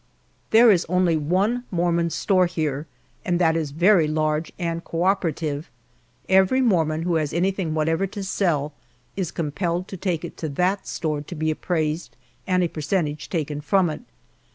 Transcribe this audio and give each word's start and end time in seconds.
There 0.49 0.71
is 0.71 0.83
only 0.89 1.15
one 1.15 1.63
mormon 1.69 2.09
store 2.09 2.47
here, 2.47 2.87
and 3.23 3.37
that 3.37 3.55
is 3.55 3.69
very 3.69 4.07
large 4.07 4.51
and 4.57 4.83
cooperative. 4.83 5.69
Every 6.27 6.59
mormon 6.59 7.03
who 7.03 7.17
has 7.17 7.33
anything 7.33 7.75
whatever 7.75 8.07
to 8.07 8.23
sell 8.23 8.73
is 9.15 9.29
compelled 9.29 9.87
to 9.89 9.97
take 9.97 10.25
it 10.25 10.37
to 10.37 10.49
that 10.49 10.87
store 10.87 11.21
to 11.21 11.35
be 11.35 11.51
appraised, 11.51 12.17
and 12.47 12.63
a 12.63 12.67
percentage 12.67 13.29
taken 13.29 13.61
from 13.61 13.91
it. 13.91 14.01